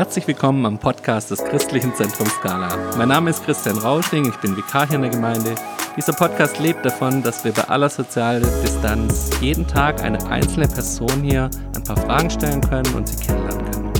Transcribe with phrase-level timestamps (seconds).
[0.00, 2.74] Herzlich willkommen am Podcast des Christlichen Zentrums Skala.
[2.96, 5.54] Mein Name ist Christian Rausching, ich bin Vikar hier in der Gemeinde.
[5.94, 11.22] Dieser Podcast lebt davon, dass wir bei aller sozialen Distanz jeden Tag eine einzelne Person
[11.22, 13.92] hier ein paar Fragen stellen können und sie kennenlernen können.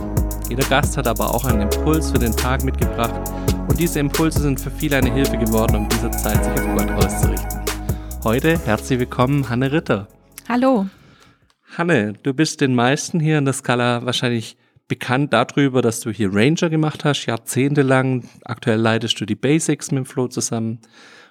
[0.48, 3.20] Jeder Gast hat aber auch einen Impuls für den Tag mitgebracht
[3.68, 6.90] und diese Impulse sind für viele eine Hilfe geworden, um diese Zeit sich auf Gott
[6.92, 7.60] auszurichten.
[8.24, 10.08] Heute herzlich willkommen, Hanne Ritter.
[10.48, 10.86] Hallo.
[11.76, 14.56] Hanne, du bist den meisten hier in der Skala wahrscheinlich
[14.90, 18.28] bekannt darüber, dass du hier Ranger gemacht hast, jahrzehntelang.
[18.44, 20.80] Aktuell leitest du die Basics mit dem Flo zusammen.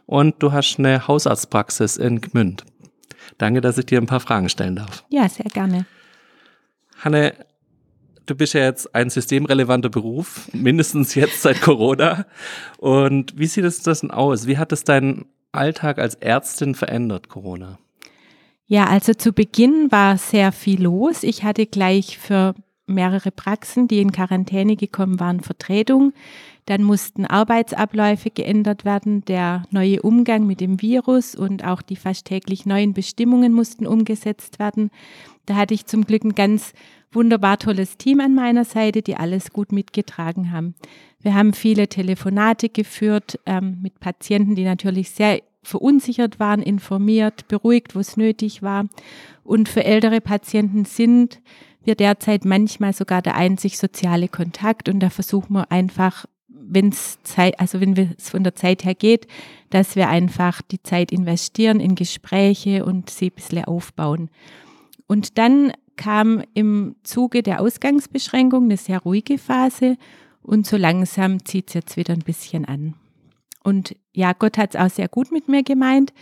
[0.05, 2.63] Und du hast eine Hausarztpraxis in Gmünd.
[3.37, 5.03] Danke, dass ich dir ein paar Fragen stellen darf.
[5.09, 5.85] Ja, sehr gerne.
[7.03, 7.33] Hanne,
[8.25, 12.25] du bist ja jetzt ein systemrelevanter Beruf, mindestens jetzt seit Corona.
[12.77, 14.47] Und wie sieht es das denn aus?
[14.47, 17.77] Wie hat es deinen Alltag als Ärztin verändert, Corona?
[18.67, 21.23] Ja, also zu Beginn war sehr viel los.
[21.23, 22.55] Ich hatte gleich für
[22.89, 26.13] mehrere Praxen, die in Quarantäne gekommen waren, Vertretung.
[26.65, 32.25] Dann mussten Arbeitsabläufe geändert werden, der neue Umgang mit dem Virus und auch die fast
[32.25, 34.91] täglich neuen Bestimmungen mussten umgesetzt werden.
[35.45, 36.73] Da hatte ich zum Glück ein ganz
[37.11, 40.75] wunderbar tolles Team an meiner Seite, die alles gut mitgetragen haben.
[41.21, 47.95] Wir haben viele Telefonate geführt ähm, mit Patienten, die natürlich sehr verunsichert waren, informiert, beruhigt,
[47.95, 48.85] wo es nötig war.
[49.43, 51.41] Und für ältere Patienten sind
[51.83, 57.21] wir derzeit manchmal sogar der einzig soziale Kontakt und da versuchen wir einfach, wenn es
[57.23, 59.27] Zeit, also wenn es von der Zeit her geht,
[59.69, 64.29] dass wir einfach die Zeit investieren in Gespräche und sie ein bisschen aufbauen.
[65.07, 69.97] Und dann kam im Zuge der Ausgangsbeschränkung eine sehr ruhige Phase
[70.41, 72.93] und so langsam zieht es jetzt wieder ein bisschen an.
[73.63, 76.13] Und ja, Gott hat es auch sehr gut mit mir gemeint,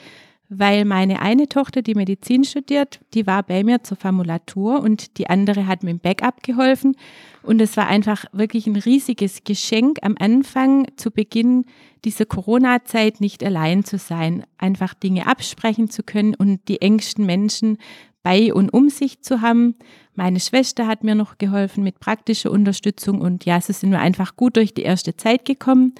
[0.50, 5.30] weil meine eine Tochter, die Medizin studiert, die war bei mir zur Formulatur und die
[5.30, 6.95] andere hat mir im Backup geholfen.
[7.44, 11.66] Und es war einfach wirklich ein riesiges Geschenk am Anfang, zu Beginn
[12.05, 17.77] dieser Corona-Zeit nicht allein zu sein, einfach Dinge absprechen zu können und die engsten Menschen
[18.23, 19.76] bei und um sich zu haben.
[20.16, 24.36] Meine Schwester hat mir noch geholfen mit praktischer Unterstützung und ja, so sind wir einfach
[24.36, 25.94] gut durch die erste Zeit gekommen.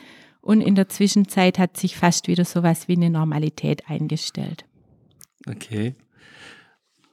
[0.48, 4.64] Und in der Zwischenzeit hat sich fast wieder sowas wie eine Normalität eingestellt.
[5.46, 5.94] Okay.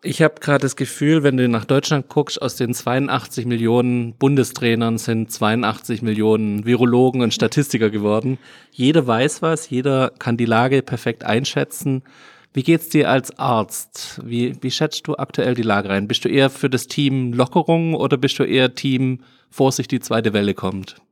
[0.05, 4.99] Ich habe gerade das Gefühl, wenn du nach Deutschland guckst, aus den 82 Millionen Bundestrainern
[4.99, 8.39] sind 82 Millionen Virologen und Statistiker geworden.
[8.71, 12.05] Jeder weiß was, jeder kann die Lage perfekt einschätzen.
[12.53, 14.21] Wie geht's dir als Arzt?
[14.25, 16.07] Wie, wie schätzt du aktuell die Lage ein?
[16.07, 20.33] Bist du eher für das Team Lockerung oder bist du eher Team Vorsicht, die zweite
[20.33, 21.03] Welle kommt?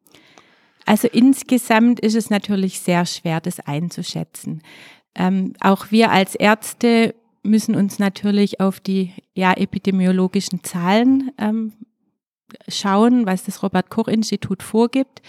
[0.87, 4.63] Also insgesamt ist es natürlich sehr schwer, das einzuschätzen.
[5.15, 11.73] Ähm, auch wir als Ärzte müssen uns natürlich auf die ja, epidemiologischen Zahlen ähm,
[12.69, 15.23] schauen, was das Robert Koch Institut vorgibt.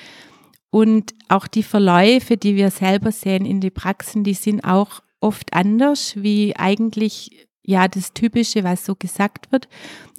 [0.69, 5.53] Und auch die Verläufe, die wir selber sehen in die Praxen, die sind auch oft
[5.53, 9.68] anders, wie eigentlich ja das Typische, was so gesagt wird.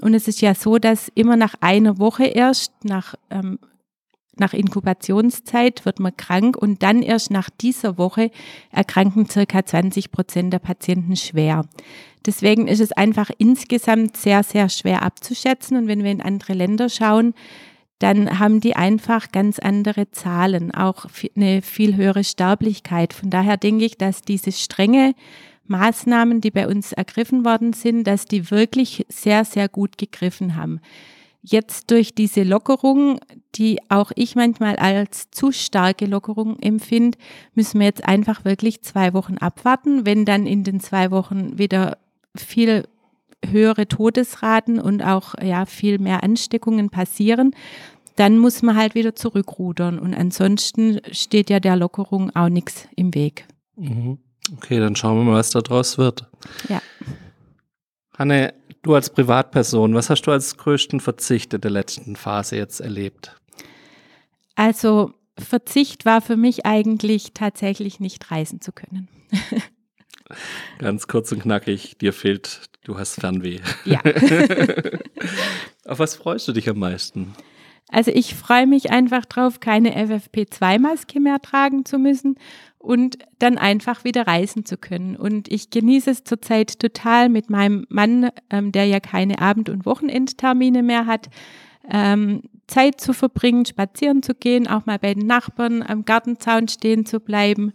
[0.00, 3.58] Und es ist ja so, dass immer nach einer Woche erst, nach ähm,
[4.38, 8.30] nach Inkubationszeit wird man krank und dann erst nach dieser Woche
[8.70, 11.66] erkranken circa 20 Prozent der Patienten schwer.
[12.26, 15.76] Deswegen ist es einfach insgesamt sehr, sehr schwer abzuschätzen.
[15.76, 17.34] Und wenn wir in andere Länder schauen,
[17.98, 21.06] dann haben die einfach ganz andere Zahlen, auch
[21.36, 23.12] eine viel höhere Sterblichkeit.
[23.12, 25.14] Von daher denke ich, dass diese strenge
[25.66, 30.80] Maßnahmen, die bei uns ergriffen worden sind, dass die wirklich sehr, sehr gut gegriffen haben.
[31.46, 33.20] Jetzt durch diese Lockerung,
[33.54, 37.18] die auch ich manchmal als zu starke Lockerung empfinde,
[37.54, 40.06] müssen wir jetzt einfach wirklich zwei Wochen abwarten.
[40.06, 41.98] Wenn dann in den zwei Wochen wieder
[42.34, 42.88] viel
[43.44, 47.54] höhere Todesraten und auch ja viel mehr Ansteckungen passieren,
[48.16, 49.98] dann muss man halt wieder zurückrudern.
[49.98, 53.46] Und ansonsten steht ja der Lockerung auch nichts im Weg.
[53.76, 54.16] Mhm.
[54.56, 56.26] Okay, dann schauen wir mal, was da draus wird.
[56.70, 56.80] Ja.
[58.16, 58.54] Hanne,
[58.84, 63.34] Du als Privatperson, was hast du als größten Verzicht in der letzten Phase jetzt erlebt?
[64.56, 69.08] Also Verzicht war für mich eigentlich tatsächlich nicht reisen zu können.
[70.78, 73.60] Ganz kurz und knackig, dir fehlt, du hast Fernweh.
[73.86, 74.00] Ja.
[75.86, 77.34] Auf was freust du dich am meisten?
[77.94, 82.34] Also ich freue mich einfach drauf, keine FFP2-Maske mehr tragen zu müssen
[82.78, 85.14] und dann einfach wieder reisen zu können.
[85.14, 89.86] Und ich genieße es zurzeit total mit meinem Mann, ähm, der ja keine Abend- und
[89.86, 91.28] Wochenendtermine mehr hat,
[91.88, 97.06] ähm, Zeit zu verbringen, spazieren zu gehen, auch mal bei den Nachbarn am Gartenzaun stehen
[97.06, 97.72] zu bleiben.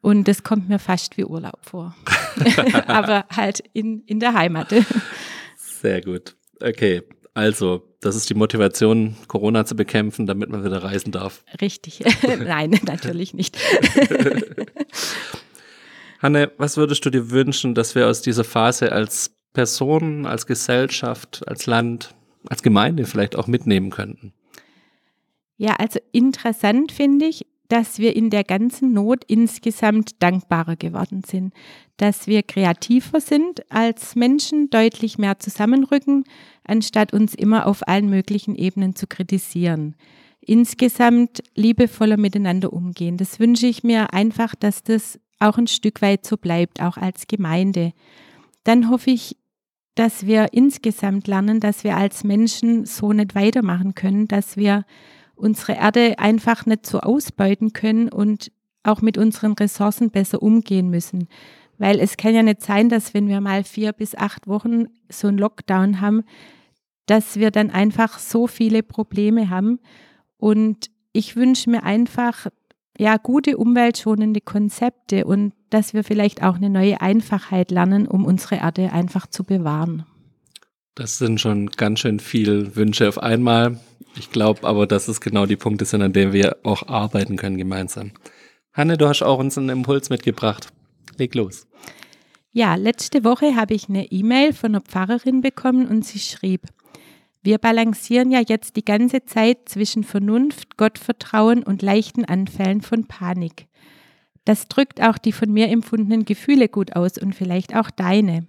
[0.00, 1.96] Und das kommt mir fast wie Urlaub vor.
[2.86, 4.72] Aber halt in, in der Heimat.
[5.56, 6.36] Sehr gut.
[6.62, 7.02] Okay.
[7.36, 11.44] Also, das ist die Motivation, Corona zu bekämpfen, damit man wieder reisen darf.
[11.60, 12.02] Richtig.
[12.38, 13.58] Nein, natürlich nicht.
[16.22, 21.46] Hanne, was würdest du dir wünschen, dass wir aus dieser Phase als Person, als Gesellschaft,
[21.46, 22.14] als Land,
[22.48, 24.32] als Gemeinde vielleicht auch mitnehmen könnten?
[25.58, 31.52] Ja, also interessant finde ich, dass wir in der ganzen Not insgesamt dankbarer geworden sind,
[31.96, 36.24] dass wir kreativer sind als Menschen, deutlich mehr zusammenrücken,
[36.68, 39.94] anstatt uns immer auf allen möglichen Ebenen zu kritisieren.
[40.40, 43.16] Insgesamt liebevoller miteinander umgehen.
[43.16, 47.26] Das wünsche ich mir einfach, dass das auch ein Stück weit so bleibt, auch als
[47.26, 47.92] Gemeinde.
[48.64, 49.36] Dann hoffe ich,
[49.94, 54.84] dass wir insgesamt lernen, dass wir als Menschen so nicht weitermachen können, dass wir
[55.34, 58.52] unsere Erde einfach nicht so ausbeuten können und
[58.82, 61.28] auch mit unseren Ressourcen besser umgehen müssen.
[61.78, 65.28] Weil es kann ja nicht sein, dass wenn wir mal vier bis acht Wochen so
[65.28, 66.24] einen Lockdown haben,
[67.06, 69.78] dass wir dann einfach so viele Probleme haben.
[70.36, 72.46] Und ich wünsche mir einfach,
[72.98, 78.56] ja, gute umweltschonende Konzepte und dass wir vielleicht auch eine neue Einfachheit lernen, um unsere
[78.56, 80.04] Erde einfach zu bewahren.
[80.94, 83.78] Das sind schon ganz schön viele Wünsche auf einmal.
[84.18, 87.58] Ich glaube aber, dass es genau die Punkte sind, an denen wir auch arbeiten können
[87.58, 88.12] gemeinsam.
[88.72, 90.68] Hanne, du hast auch uns einen Impuls mitgebracht.
[91.18, 91.66] Leg los.
[92.52, 96.62] Ja, letzte Woche habe ich eine E-Mail von einer Pfarrerin bekommen und sie schrieb,
[97.42, 103.66] wir balancieren ja jetzt die ganze Zeit zwischen Vernunft, Gottvertrauen und leichten Anfällen von Panik.
[104.44, 108.46] Das drückt auch die von mir empfundenen Gefühle gut aus und vielleicht auch deine.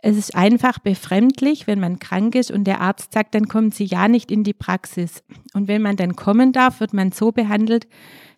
[0.00, 3.84] Es ist einfach befremdlich, wenn man krank ist und der Arzt sagt, dann kommen Sie
[3.84, 5.24] ja nicht in die Praxis.
[5.54, 7.88] Und wenn man dann kommen darf, wird man so behandelt,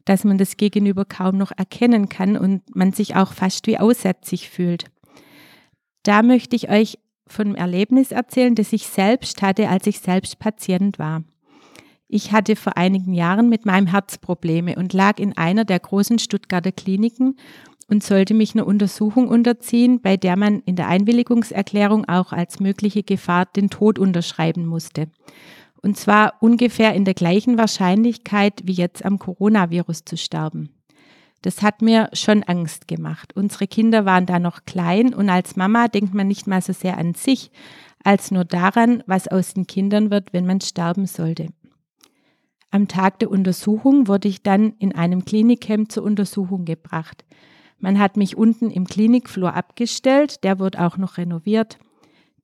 [0.06, 4.48] dass man das Gegenüber kaum noch erkennen kann und man sich auch fast wie aussätzig
[4.48, 4.86] fühlt.
[6.02, 10.38] Da möchte ich euch von einem Erlebnis erzählen, das ich selbst hatte, als ich selbst
[10.38, 11.22] Patient war.
[12.08, 16.18] Ich hatte vor einigen Jahren mit meinem Herz Probleme und lag in einer der großen
[16.18, 17.36] Stuttgarter Kliniken
[17.90, 23.02] und sollte mich einer Untersuchung unterziehen, bei der man in der Einwilligungserklärung auch als mögliche
[23.02, 25.08] Gefahr den Tod unterschreiben musste.
[25.82, 30.70] Und zwar ungefähr in der gleichen Wahrscheinlichkeit wie jetzt am Coronavirus zu sterben.
[31.42, 33.34] Das hat mir schon Angst gemacht.
[33.34, 36.98] Unsere Kinder waren da noch klein und als Mama denkt man nicht mal so sehr
[36.98, 37.50] an sich,
[38.04, 41.48] als nur daran, was aus den Kindern wird, wenn man sterben sollte.
[42.70, 47.24] Am Tag der Untersuchung wurde ich dann in einem Klinikcamp zur Untersuchung gebracht.
[47.80, 51.78] Man hat mich unten im Klinikflur abgestellt, der wurde auch noch renoviert.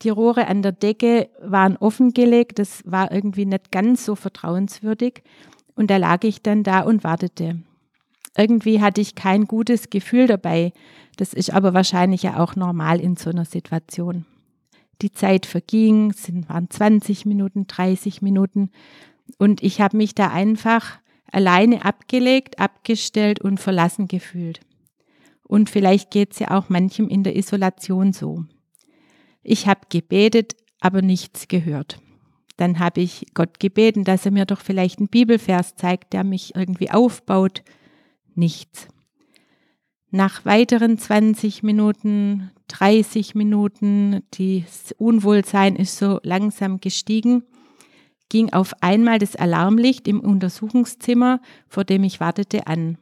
[0.03, 5.23] Die Rohre an der Decke waren offengelegt, das war irgendwie nicht ganz so vertrauenswürdig.
[5.75, 7.61] Und da lag ich dann da und wartete.
[8.37, 10.73] Irgendwie hatte ich kein gutes Gefühl dabei.
[11.17, 14.27] Das ist aber wahrscheinlich ja auch normal in so einer Situation.
[15.03, 18.71] Die Zeit verging, es waren 20 Minuten, 30 Minuten
[19.39, 20.99] und ich habe mich da einfach
[21.31, 24.61] alleine abgelegt, abgestellt und verlassen gefühlt.
[25.49, 28.45] Und vielleicht geht es ja auch manchem in der Isolation so.
[29.43, 32.01] Ich habe gebetet, aber nichts gehört.
[32.57, 36.57] Dann habe ich Gott gebeten, dass er mir doch vielleicht einen Bibelvers zeigt, der mich
[36.57, 37.63] irgendwie aufbaut.
[38.35, 38.89] Nichts.
[40.11, 47.43] Nach weiteren 20 Minuten, 30 Minuten, das Unwohlsein ist so langsam gestiegen,
[48.29, 52.99] ging auf einmal das Alarmlicht im Untersuchungszimmer, vor dem ich wartete, an.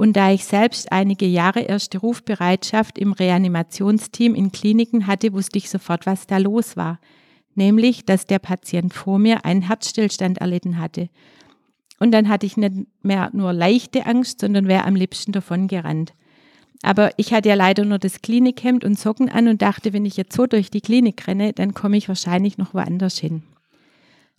[0.00, 5.68] Und da ich selbst einige Jahre erste Rufbereitschaft im Reanimationsteam in Kliniken hatte, wusste ich
[5.68, 6.98] sofort, was da los war.
[7.54, 11.10] Nämlich, dass der Patient vor mir einen Herzstillstand erlitten hatte.
[11.98, 16.14] Und dann hatte ich nicht mehr nur leichte Angst, sondern wäre am liebsten davon gerannt.
[16.80, 20.16] Aber ich hatte ja leider nur das Klinikhemd und Socken an und dachte, wenn ich
[20.16, 23.42] jetzt so durch die Klinik renne, dann komme ich wahrscheinlich noch woanders hin.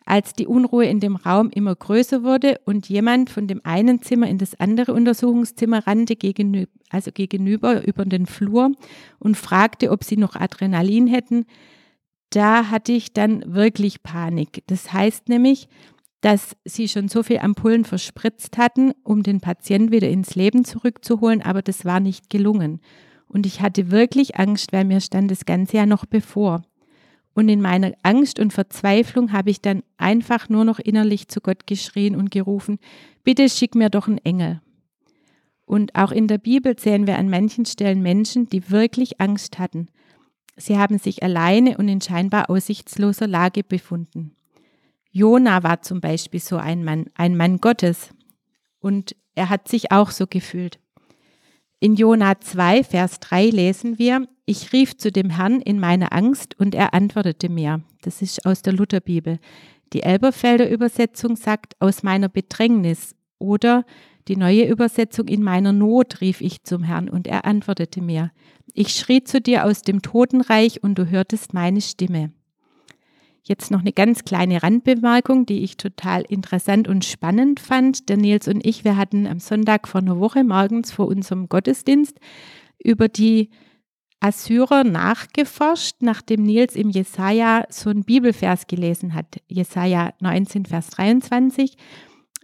[0.05, 4.27] Als die Unruhe in dem Raum immer größer wurde und jemand von dem einen Zimmer
[4.27, 6.15] in das andere Untersuchungszimmer rannte,
[6.89, 8.71] also gegenüber über den Flur
[9.19, 11.45] und fragte, ob sie noch Adrenalin hätten,
[12.31, 14.63] da hatte ich dann wirklich Panik.
[14.67, 15.67] Das heißt nämlich,
[16.21, 21.41] dass sie schon so viel Ampullen verspritzt hatten, um den Patienten wieder ins Leben zurückzuholen,
[21.41, 22.79] aber das war nicht gelungen.
[23.27, 26.63] Und ich hatte wirklich Angst, weil mir stand das Ganze ja noch bevor.
[27.33, 31.65] Und in meiner Angst und Verzweiflung habe ich dann einfach nur noch innerlich zu Gott
[31.65, 32.79] geschrien und gerufen,
[33.23, 34.61] bitte schick mir doch einen Engel.
[35.65, 39.87] Und auch in der Bibel sehen wir an manchen Stellen Menschen, die wirklich Angst hatten.
[40.57, 44.35] Sie haben sich alleine und in scheinbar aussichtsloser Lage befunden.
[45.11, 48.09] Jona war zum Beispiel so ein Mann, ein Mann Gottes.
[48.79, 50.79] Und er hat sich auch so gefühlt.
[51.83, 56.53] In Jona 2, Vers 3 lesen wir, ich rief zu dem Herrn in meiner Angst
[56.59, 57.81] und er antwortete mir.
[58.03, 59.39] Das ist aus der Lutherbibel.
[59.91, 63.83] Die Elberfelder Übersetzung sagt aus meiner Bedrängnis oder
[64.27, 68.31] die neue Übersetzung in meiner Not rief ich zum Herrn und er antwortete mir.
[68.75, 72.31] Ich schrie zu dir aus dem Totenreich und du hörtest meine Stimme.
[73.43, 78.07] Jetzt noch eine ganz kleine Randbemerkung, die ich total interessant und spannend fand.
[78.07, 82.17] Der Nils und ich, wir hatten am Sonntag vor einer Woche morgens vor unserem Gottesdienst
[82.83, 83.49] über die
[84.19, 89.37] Assyrer nachgeforscht, nachdem Nils im Jesaja so einen Bibelvers gelesen hat.
[89.47, 91.75] Jesaja 19, Vers 23.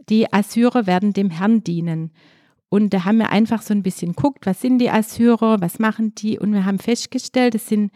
[0.10, 2.12] Die Assyrer werden dem Herrn dienen.
[2.70, 6.16] Und da haben wir einfach so ein bisschen guckt, was sind die Assyrer, was machen
[6.16, 6.39] die?
[6.39, 7.92] Und wir haben festgestellt, es sind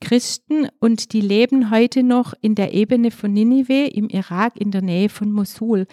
[0.00, 4.82] Christen und die leben heute noch in der Ebene von Ninive im Irak in der
[4.82, 5.86] Nähe von Mosul.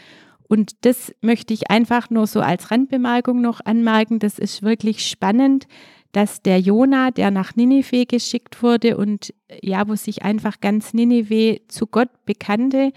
[0.48, 4.20] Und das möchte ich einfach nur so als Randbemerkung noch anmerken.
[4.20, 5.68] Das ist wirklich spannend,
[6.12, 11.62] dass der Jona, der nach Ninive geschickt wurde und ja, wo sich einfach ganz Ninive
[11.68, 12.94] zu Gott bekannte,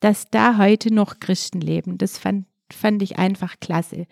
[0.00, 1.98] dass da heute noch Christen leben.
[1.98, 4.06] Das fand, fand ich einfach klasse.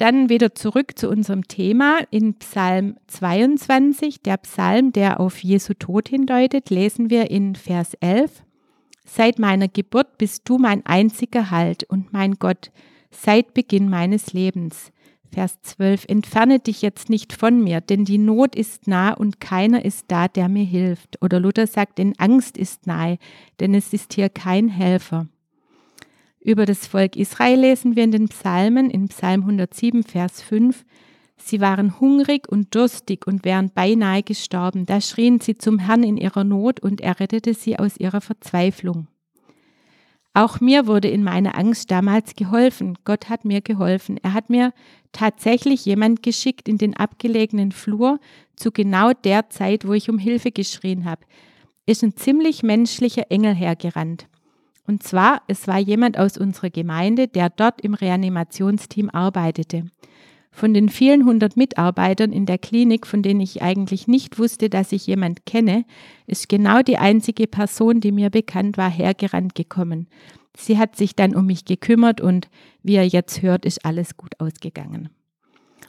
[0.00, 6.08] Dann wieder zurück zu unserem Thema in Psalm 22, der Psalm, der auf Jesu Tod
[6.08, 8.42] hindeutet, lesen wir in Vers 11.
[9.04, 12.70] Seit meiner Geburt bist du mein einziger Halt und mein Gott,
[13.10, 14.90] seit Beginn meines Lebens.
[15.30, 16.06] Vers 12.
[16.08, 20.28] Entferne dich jetzt nicht von mir, denn die Not ist nah und keiner ist da,
[20.28, 21.22] der mir hilft.
[21.22, 23.18] Oder Luther sagt, denn Angst ist nahe,
[23.60, 25.28] denn es ist hier kein Helfer.
[26.40, 30.84] Über das Volk Israel lesen wir in den Psalmen, in Psalm 107, Vers 5,
[31.42, 34.86] Sie waren hungrig und durstig und wären beinahe gestorben.
[34.86, 39.08] Da schrien sie zum Herrn in ihrer Not und er rettete sie aus ihrer Verzweiflung.
[40.32, 42.96] Auch mir wurde in meiner Angst damals geholfen.
[43.04, 44.18] Gott hat mir geholfen.
[44.22, 44.72] Er hat mir
[45.12, 48.20] tatsächlich jemand geschickt in den abgelegenen Flur
[48.54, 51.24] zu genau der Zeit, wo ich um Hilfe geschrien habe.
[51.86, 54.28] Ist ein ziemlich menschlicher Engel hergerannt.
[54.86, 59.84] Und zwar, es war jemand aus unserer Gemeinde, der dort im Reanimationsteam arbeitete.
[60.52, 64.92] Von den vielen hundert Mitarbeitern in der Klinik, von denen ich eigentlich nicht wusste, dass
[64.92, 65.84] ich jemand kenne,
[66.26, 70.08] ist genau die einzige Person, die mir bekannt war, hergerannt gekommen.
[70.56, 72.48] Sie hat sich dann um mich gekümmert und
[72.82, 75.08] wie ihr jetzt hört, ist alles gut ausgegangen.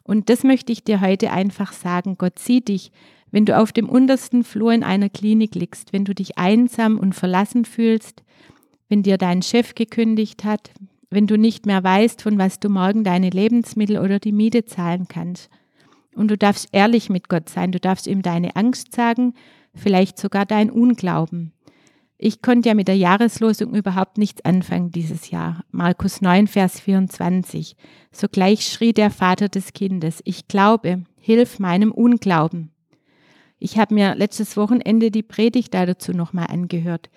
[0.03, 2.15] Und das möchte ich dir heute einfach sagen.
[2.17, 2.91] Gott sieht dich,
[3.31, 7.15] wenn du auf dem untersten Flur in einer Klinik liegst, wenn du dich einsam und
[7.15, 8.23] verlassen fühlst,
[8.91, 10.71] wenn dir dein Chef gekündigt hat,
[11.09, 15.07] wenn du nicht mehr weißt, von was du morgen deine Lebensmittel oder die Miete zahlen
[15.07, 15.49] kannst.
[16.13, 19.33] Und du darfst ehrlich mit Gott sein, du darfst ihm deine Angst sagen,
[19.73, 21.53] vielleicht sogar dein Unglauben.
[22.17, 25.63] Ich konnte ja mit der Jahreslosung überhaupt nichts anfangen dieses Jahr.
[25.71, 27.77] Markus 9, Vers 24.
[28.11, 32.71] Sogleich schrie der Vater des Kindes, ich glaube, hilf meinem Unglauben.
[33.57, 37.09] Ich habe mir letztes Wochenende die Predigt dazu nochmal angehört.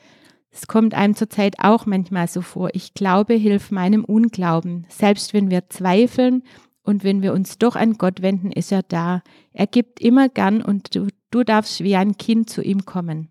[0.55, 2.71] Es kommt einem zurzeit auch manchmal so vor.
[2.75, 4.87] Ich glaube, hilf meinem Unglauben.
[4.89, 6.45] Selbst wenn wir zweifeln
[6.85, 9.25] und wenn wir uns doch an Gott wenden, ist er da.
[9.53, 13.31] Er gibt immer gern und du, du darfst wie ein Kind zu ihm kommen.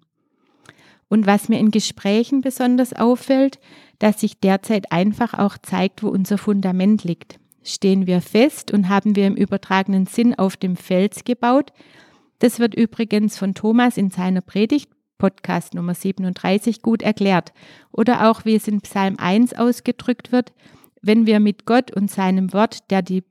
[1.08, 3.58] Und was mir in Gesprächen besonders auffällt,
[4.00, 7.40] dass sich derzeit einfach auch zeigt, wo unser Fundament liegt.
[7.64, 11.72] Stehen wir fest und haben wir im übertragenen Sinn auf dem Fels gebaut?
[12.40, 14.93] Das wird übrigens von Thomas in seiner Predigt
[15.24, 17.54] Podcast Nummer 37 gut erklärt.
[17.94, 20.52] Oder auch, wie es in Psalm 1 ausgedrückt wird,
[21.02, 23.24] wenn wir mit Gott und seinem Wort, der die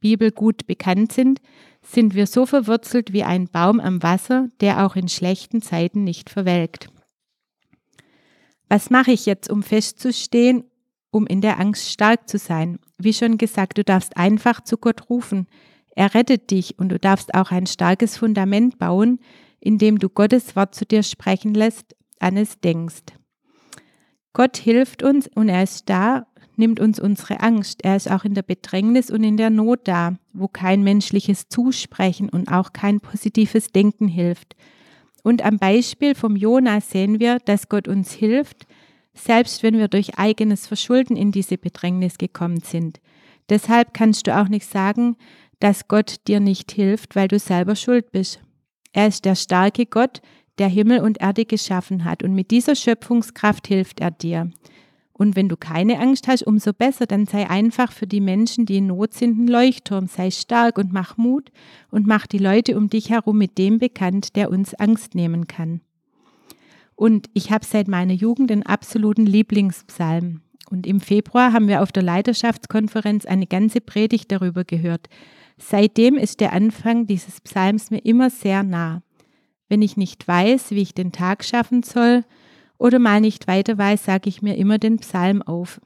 [0.00, 1.40] Bibel gut bekannt sind,
[1.80, 6.28] sind wir so verwurzelt wie ein Baum am Wasser, der auch in schlechten Zeiten nicht
[6.28, 6.90] verwelkt.
[8.68, 10.64] Was mache ich jetzt, um festzustehen,
[11.10, 12.78] um in der Angst stark zu sein?
[12.98, 15.46] Wie schon gesagt, du darfst einfach zu Gott rufen.
[15.94, 19.18] Er rettet dich und du darfst auch ein starkes Fundament bauen,
[19.60, 23.04] indem du Gottes Wort zu dir sprechen lässt, an es denkst.
[24.32, 27.84] Gott hilft uns und er ist da, nimmt uns unsere Angst.
[27.84, 32.28] Er ist auch in der Bedrängnis und in der Not da, wo kein menschliches Zusprechen
[32.28, 34.56] und auch kein positives Denken hilft.
[35.22, 38.66] Und am Beispiel vom Jona sehen wir, dass Gott uns hilft,
[39.14, 43.00] selbst wenn wir durch eigenes Verschulden in diese Bedrängnis gekommen sind.
[43.48, 45.16] Deshalb kannst du auch nicht sagen,
[45.60, 48.40] dass Gott dir nicht hilft, weil du selber schuld bist.
[48.96, 50.22] Er ist der starke Gott,
[50.56, 52.22] der Himmel und Erde geschaffen hat.
[52.22, 54.50] Und mit dieser Schöpfungskraft hilft er dir.
[55.12, 58.78] Und wenn du keine Angst hast, umso besser, dann sei einfach für die Menschen, die
[58.78, 60.06] in Not sind, ein Leuchtturm.
[60.06, 61.50] Sei stark und mach Mut
[61.90, 65.82] und mach die Leute um dich herum mit dem bekannt, der uns Angst nehmen kann.
[66.94, 70.40] Und ich habe seit meiner Jugend einen absoluten Lieblingspsalm.
[70.70, 75.10] Und im Februar haben wir auf der Leiterschaftskonferenz eine ganze Predigt darüber gehört.
[75.58, 79.02] Seitdem ist der Anfang dieses Psalms mir immer sehr nah.
[79.68, 82.24] Wenn ich nicht weiß, wie ich den Tag schaffen soll
[82.78, 85.80] oder mal nicht weiter weiß, sage ich mir immer den Psalm auf.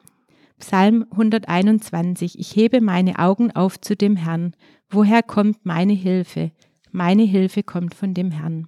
[0.58, 2.38] Psalm 121.
[2.38, 4.54] Ich hebe meine Augen auf zu dem Herrn.
[4.90, 6.50] Woher kommt meine Hilfe?
[6.90, 8.66] Meine Hilfe kommt von dem Herrn.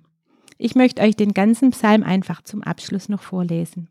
[0.56, 3.88] Ich möchte euch den ganzen Psalm einfach zum Abschluss noch vorlesen.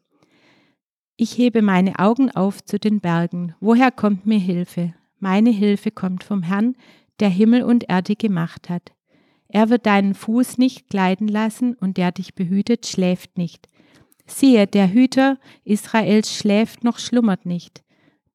[1.18, 3.54] Ich hebe meine Augen auf zu den Bergen.
[3.60, 4.94] Woher kommt mir Hilfe?
[5.20, 6.76] Meine Hilfe kommt vom Herrn,
[7.22, 8.92] der Himmel und Erde gemacht hat.
[9.48, 13.68] Er wird deinen Fuß nicht gleiten lassen und der dich behütet, schläft nicht.
[14.26, 17.84] Siehe, der Hüter Israels schläft noch schlummert nicht.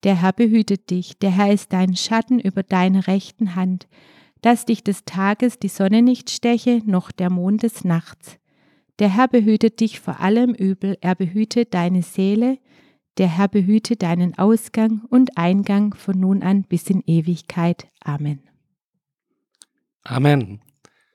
[0.02, 3.88] Der Herr behütet dich, der Herr ist dein Schatten über deine rechten Hand,
[4.42, 8.38] dass dich des Tages die Sonne nicht steche, noch der Mond des Nachts.
[8.98, 12.58] Der Herr behütet dich vor allem Übel, er behütet deine Seele,
[13.18, 17.88] der Herr behüte deinen Ausgang und Eingang von nun an bis in Ewigkeit.
[18.04, 18.40] Amen.
[20.08, 20.60] Amen.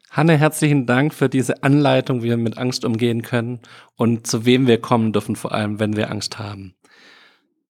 [0.10, 3.60] Hanne, herzlichen Dank für diese Anleitung, wie wir mit Angst umgehen können
[3.96, 6.76] und zu wem wir kommen dürfen, vor allem wenn wir Angst haben.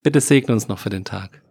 [0.01, 1.43] Bitte segne uns noch für den Tag.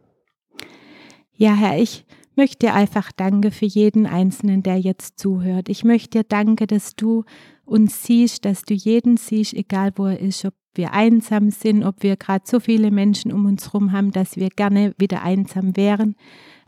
[1.37, 5.69] Ja, Herr, ich möchte dir einfach danke für jeden Einzelnen, der jetzt zuhört.
[5.69, 7.25] Ich möchte dir danke, dass du
[7.65, 12.03] uns siehst, dass du jeden siehst, egal wo er ist, ob wir einsam sind, ob
[12.03, 16.17] wir gerade so viele Menschen um uns herum haben, dass wir gerne wieder einsam wären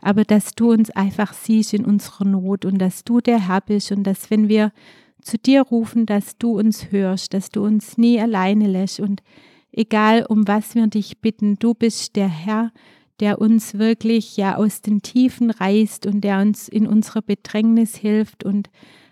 [0.03, 3.91] aber dass du uns einfach siehst in unserer Not und dass du der Herr bist
[3.91, 4.71] und dass wenn wir
[5.21, 9.23] zu dir rufen, dass du uns hörst, dass du uns nie alleine lässt und
[9.71, 12.71] egal um was wir dich bitten, du bist der Herr,
[13.19, 18.43] der uns wirklich ja aus den Tiefen reißt und der uns in unserer Bedrängnis hilft
[18.43, 18.69] und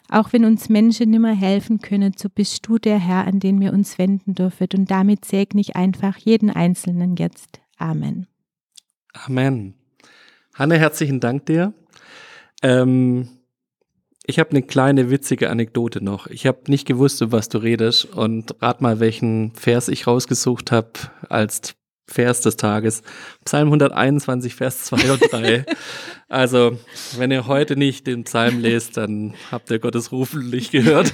[0.09, 3.71] auch wenn uns Menschen nimmer helfen können, so bist du der Herr, an den wir
[3.71, 4.67] uns wenden dürfen.
[4.75, 7.61] Und damit segne ich einfach jeden Einzelnen jetzt.
[7.77, 8.27] Amen.
[9.13, 9.80] Amen.
[10.53, 11.73] Hanne, herzlichen Dank dir.
[12.61, 13.29] Ähm,
[14.25, 16.27] ich habe eine kleine witzige Anekdote noch.
[16.27, 20.71] Ich habe nicht gewusst, über was du redest und rat mal, welchen Vers ich rausgesucht
[20.71, 20.91] habe
[21.29, 21.73] als
[22.07, 23.01] Vers des Tages.
[23.45, 25.65] Psalm 121, Vers 2 und 3.
[26.27, 26.77] also,
[27.17, 31.13] wenn ihr heute nicht den Psalm lest, dann habt ihr Gottes Rufen nicht gehört.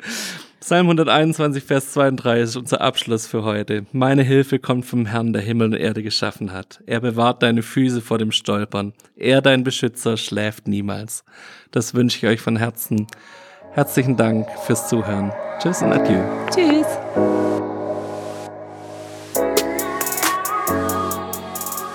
[0.66, 3.86] Psalm 121, Vers 2 und 3 ist unser Abschluss für heute.
[3.92, 6.82] Meine Hilfe kommt vom Herrn, der Himmel und Erde geschaffen hat.
[6.86, 8.92] Er bewahrt deine Füße vor dem Stolpern.
[9.14, 11.24] Er, dein Beschützer, schläft niemals.
[11.70, 13.06] Das wünsche ich euch von Herzen.
[13.74, 15.32] Herzlichen Dank fürs Zuhören.
[15.60, 16.20] Tschüss und adieu.
[16.50, 16.86] Tschüss.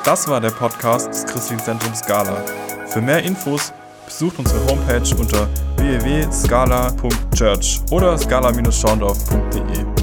[0.05, 2.41] Das war der Podcast des Christlichen Zentrums Scala.
[2.87, 3.73] Für mehr Infos
[4.05, 5.49] besucht unsere Homepage unter
[5.91, 10.00] www.scala.church oder scala-schaundorf.de.